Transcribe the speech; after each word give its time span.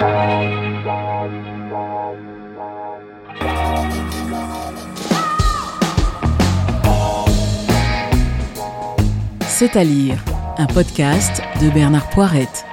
C'est 0.00 0.06
à 9.76 9.84
lire, 9.84 10.24
un 10.56 10.66
podcast 10.66 11.42
de 11.60 11.68
Bernard 11.68 12.08
Poirette. 12.08 12.64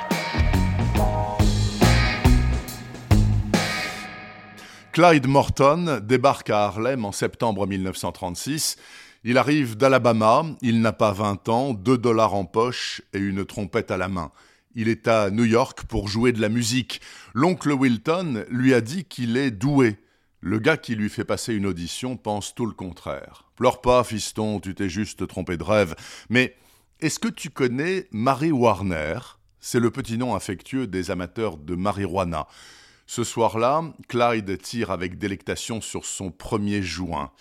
Clyde 4.94 5.28
Morton 5.28 6.00
débarque 6.02 6.50
à 6.50 6.64
Harlem 6.64 7.04
en 7.04 7.12
septembre 7.12 7.68
1936. 7.68 8.78
Il 9.26 9.38
arrive 9.38 9.76
d'Alabama, 9.76 10.46
il 10.62 10.80
n'a 10.80 10.94
pas 10.94 11.12
20 11.12 11.50
ans, 11.50 11.74
2 11.74 11.98
dollars 11.98 12.36
en 12.36 12.46
poche 12.46 13.02
et 13.12 13.18
une 13.18 13.44
trompette 13.44 13.92
à 13.92 13.98
la 13.98 14.08
main. 14.08 14.32
Il 14.76 14.90
est 14.90 15.08
à 15.08 15.32
New 15.32 15.46
York 15.46 15.84
pour 15.84 16.08
jouer 16.08 16.32
de 16.32 16.42
la 16.42 16.50
musique. 16.50 17.02
L'oncle 17.34 17.72
Wilton 17.72 18.46
lui 18.50 18.74
a 18.74 18.82
dit 18.82 19.06
qu'il 19.06 19.38
est 19.38 19.52
doué. 19.52 19.98
Le 20.40 20.60
gars 20.60 20.78
qui 20.78 20.96
lui 20.96 21.10
fait 21.10 21.26
passer 21.26 21.54
une 21.54 21.66
audition 21.66 22.16
pense 22.16 22.54
tout 22.54 22.66
le 22.66 22.74
contraire. 22.74 23.46
Pleure 23.56 23.82
pas, 23.82 24.04
fiston, 24.04 24.60
tu 24.60 24.76
t'es 24.76 24.90
juste 24.90 25.28
trompé 25.28 25.58
de 25.58 25.64
rêve. 25.64 25.96
Mais 26.30 26.56
est-ce 27.00 27.20
que 27.20 27.28
tu 27.28 27.50
connais 27.50 28.08
Marie 28.12 28.52
Warner? 28.52 29.20
C'est 29.60 29.80
le 29.80 29.92
petit 29.92 30.18
nom 30.18 30.36
affectueux 30.36 30.88
des 30.88 31.12
amateurs 31.12 31.58
de 31.58 31.76
marijuana. 31.76 32.48
Ce 33.08 33.24
soir-là, 33.24 33.84
Clyde 34.08 34.62
tire 34.62 34.92
avec 34.92 35.18
délectation 35.18 35.82
sur 35.82 36.06
son 36.06 36.30
premier 36.30 36.82
joint. 36.84 37.32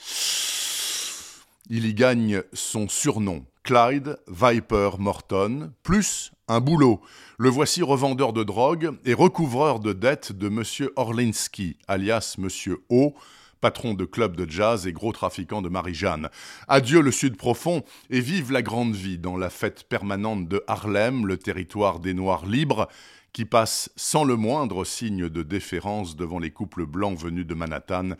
Il 1.69 1.87
y 1.87 1.95
gagne 1.95 2.43
son 2.53 2.89
surnom, 2.89 3.45
Clyde 3.67 4.17
Viper 4.29 4.91
Morton, 5.01 5.73
plus 5.83 6.31
un 6.47 6.61
boulot. 6.61 7.01
Le 7.37 7.49
voici 7.49 7.83
revendeur 7.83 8.33
de 8.33 8.45
drogue 8.45 8.93
et 9.05 9.13
recouvreur 9.13 9.81
de 9.81 9.93
dettes 9.93 10.31
de 10.31 10.47
M. 10.47 10.63
Orlinski, 10.95 11.77
alias 11.89 12.37
M. 12.39 12.49
O, 12.91 13.15
patron 13.61 13.95
de 13.95 14.05
club 14.05 14.37
de 14.37 14.51
jazz 14.51 14.87
et 14.87 14.93
gros 14.93 15.13
trafiquant 15.13 15.63
de 15.63 15.69
Marie-Jeanne. 15.69 16.29
Adieu 16.69 17.01
le 17.01 17.11
Sud 17.11 17.37
profond 17.37 17.83
et 18.11 18.21
vive 18.21 18.53
la 18.53 18.63
grande 18.63 18.95
vie 18.95 19.19
dans 19.19 19.37
la 19.37 19.51
fête 19.51 19.85
permanente 19.85 20.49
de 20.49 20.63
Harlem, 20.67 21.27
le 21.27 21.37
territoire 21.37 22.01
des 22.01 22.15
Noirs 22.15 22.47
libres, 22.47 22.89
qui 23.37 23.45
passe 23.45 23.91
sans 23.97 24.25
le 24.25 24.35
moindre 24.35 24.87
signe 24.87 25.29
de 25.29 25.43
déférence 25.43 26.17
devant 26.17 26.39
les 26.39 26.51
couples 26.51 26.87
blancs 26.87 27.19
venus 27.19 27.47
de 27.47 27.53
Manhattan, 27.53 28.13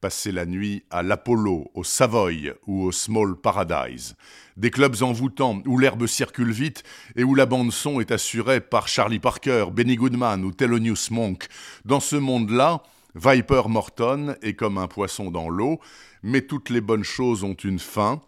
passer 0.00 0.32
la 0.32 0.46
nuit 0.46 0.82
à 0.90 1.04
l'Apollo, 1.04 1.70
au 1.74 1.84
Savoy 1.84 2.52
ou 2.66 2.82
au 2.82 2.90
Small 2.90 3.36
Paradise. 3.36 4.16
Des 4.56 4.72
clubs 4.72 5.00
envoûtants 5.02 5.62
où 5.64 5.78
l'herbe 5.78 6.06
circule 6.06 6.50
vite 6.50 6.82
et 7.14 7.22
où 7.22 7.36
la 7.36 7.46
bande-son 7.46 8.00
est 8.00 8.10
assurée 8.10 8.60
par 8.60 8.88
Charlie 8.88 9.20
Parker, 9.20 9.66
Benny 9.72 9.94
Goodman 9.94 10.44
ou 10.44 10.50
Thelonious 10.50 11.08
Monk. 11.12 11.46
Dans 11.84 12.00
ce 12.00 12.16
monde-là, 12.16 12.82
Viper 13.14 13.62
Morton 13.68 14.34
est 14.42 14.54
comme 14.54 14.76
un 14.76 14.88
poisson 14.88 15.30
dans 15.30 15.48
l'eau, 15.48 15.78
mais 16.22 16.42
toutes 16.42 16.70
les 16.70 16.80
bonnes 16.80 17.04
choses 17.04 17.44
ont 17.44 17.54
une 17.54 17.78
fin. 17.78 18.20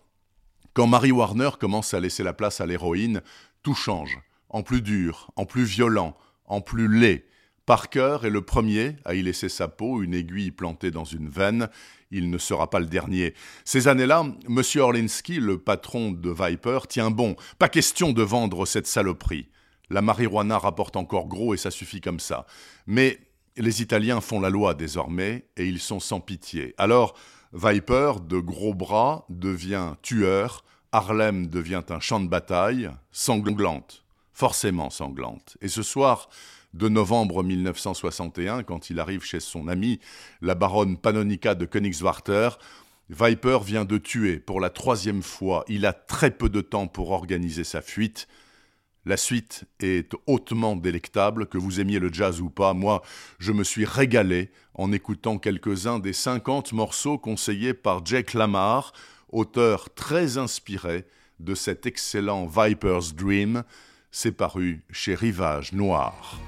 Quand 0.75 0.87
Mary 0.87 1.11
Warner 1.11 1.51
commence 1.59 1.93
à 1.93 2.01
laisser 2.01 2.23
la 2.23 2.33
place 2.33 2.61
à 2.61 2.67
l'héroïne, 2.67 3.23
tout 3.63 3.75
change, 3.75 4.19
en 4.49 4.63
plus 4.63 4.83
dur, 4.83 5.31
en 5.35 5.45
plus 5.45 5.65
violent, 5.65 6.17
en 6.45 6.61
plus 6.61 6.87
laid. 6.87 7.25
Parker 7.67 8.19
est 8.23 8.31
le 8.31 8.43
premier 8.43 8.95
à 9.05 9.15
y 9.15 9.23
laisser 9.23 9.49
sa 9.49 9.67
peau, 9.67 10.03
une 10.03 10.15
aiguille 10.15 10.53
plantée 10.53 10.93
dans 10.93 11.05
une 11.05 11.29
veine. 11.29 11.69
Il 12.13 12.31
ne 12.31 12.39
sera 12.39 12.71
pas 12.71 12.79
le 12.79 12.87
dernier. 12.87 13.35
Ces 13.65 13.89
années-là, 13.89 14.25
M. 14.49 14.63
Orlinski, 14.77 15.41
le 15.41 15.59
patron 15.59 16.13
de 16.13 16.31
Viper, 16.31 16.79
tient 16.89 17.11
bon. 17.11 17.35
Pas 17.59 17.69
question 17.69 18.13
de 18.13 18.23
vendre 18.23 18.67
cette 18.67 18.87
saloperie. 18.87 19.49
La 19.91 20.01
marijuana 20.01 20.59
rapporte 20.59 20.95
encore 20.95 21.27
gros 21.27 21.55
et 21.55 21.57
ça 21.57 21.73
suffit 21.73 22.01
comme 22.01 22.21
ça. 22.21 22.47
Mais 22.87 23.19
les 23.57 23.83
Italiens 23.83 24.21
font 24.21 24.41
la 24.41 24.51
loi 24.51 24.75
désormais 24.75 25.47
et 25.57 25.67
ils 25.67 25.81
sont 25.81 26.01
sans 26.01 26.21
pitié. 26.21 26.75
Alors, 26.79 27.15
Viper, 27.53 28.21
de 28.27 28.39
gros 28.39 28.75
bras, 28.75 29.25
devient 29.29 29.95
tueur, 30.03 30.65
Harlem 30.93 31.47
devient 31.47 31.83
un 31.91 32.01
champ 32.01 32.21
de 32.21 32.29
bataille, 32.29 32.91
sanglante, 33.13 34.05
forcément 34.33 34.91
sanglante. 34.91 35.57
Et 35.61 35.69
ce 35.69 35.83
soir 35.83 36.29
de 36.75 36.89
novembre 36.89 37.43
1961, 37.43 38.63
quand 38.63 38.91
il 38.91 39.01
arrive 39.01 39.25
chez 39.25 39.41
son 39.41 39.69
ami, 39.69 40.01
la 40.43 40.55
baronne 40.55 40.99
Panonica 40.99 41.55
de 41.55 41.65
Königswarter, 41.65 42.51
Viper 43.09 43.59
vient 43.65 43.85
de 43.85 43.99
tuer 43.99 44.39
pour 44.39 44.61
la 44.61 44.71
troisième 44.71 45.23
fois. 45.23 45.65
Il 45.69 45.87
a 45.87 45.93
très 45.93 46.31
peu 46.31 46.49
de 46.49 46.61
temps 46.61 46.89
pour 46.89 47.13
organiser 47.13 47.65
sa 47.65 47.81
fuite. 47.81 48.27
La 49.09 49.17
suite 49.17 49.67
est 49.79 50.11
hautement 50.27 50.75
délectable, 50.75 51.47
que 51.47 51.59
vous 51.59 51.79
aimiez 51.79 52.01
le 52.01 52.13
jazz 52.13 52.41
ou 52.41 52.51
pas. 52.51 52.75
Moi, 52.75 53.03
je 53.39 53.53
me 53.53 53.63
suis 53.63 53.85
régalé 53.85 54.51
en 54.75 54.91
écoutant 54.91 55.39
quelques-uns 55.39 56.01
des 56.01 56.13
50 56.13 56.73
morceaux 56.73 57.17
conseillés 57.17 57.73
par 57.73 58.05
Jake 58.05 58.35
Lamar, 58.35 58.93
auteur 59.31 59.95
très 59.95 60.39
inspiré 60.39 61.05
de 61.39 61.55
cet 61.55 61.87
excellent 61.87 62.47
Viper's 62.47 63.15
Dream. 63.15 63.63
C'est 64.11 64.33
paru 64.33 64.83
chez 64.91 65.15
Rivage 65.15 65.73
Noir. 65.73 66.41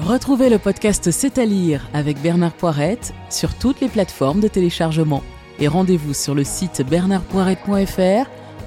Retrouvez 0.00 0.50
le 0.50 0.58
podcast 0.58 1.12
C'est 1.12 1.38
à 1.38 1.44
lire 1.44 1.88
avec 1.94 2.20
Bernard 2.20 2.54
Poirette 2.54 3.14
sur 3.30 3.56
toutes 3.56 3.80
les 3.80 3.88
plateformes 3.88 4.40
de 4.40 4.48
téléchargement. 4.48 5.22
Et 5.60 5.68
rendez-vous 5.68 6.14
sur 6.14 6.34
le 6.34 6.42
site 6.42 6.82
bernardpoirette.fr 6.82 8.37